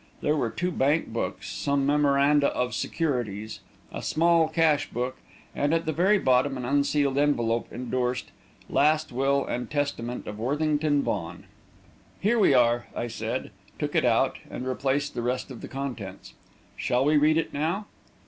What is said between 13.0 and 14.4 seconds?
said, took it out,